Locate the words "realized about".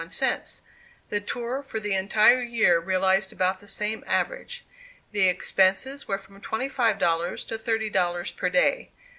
2.79-3.59